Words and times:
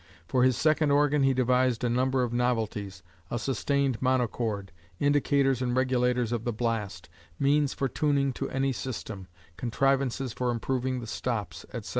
For 0.27 0.43
his 0.43 0.57
second 0.57 0.89
organ 0.89 1.21
he 1.21 1.31
devised 1.31 1.83
a 1.83 1.87
number 1.87 2.23
of 2.23 2.33
novelties, 2.33 3.03
a 3.29 3.37
sustained 3.37 4.01
monochord, 4.01 4.71
indicators 4.99 5.61
and 5.61 5.77
regulators 5.77 6.31
of 6.31 6.43
the 6.43 6.51
blast, 6.51 7.07
means 7.37 7.75
for 7.75 7.87
tuning 7.87 8.33
to 8.33 8.49
any 8.49 8.71
system, 8.73 9.27
contrivances 9.57 10.33
for 10.33 10.49
improving 10.49 11.01
the 11.01 11.05
stops, 11.05 11.65
etc. 11.71 11.89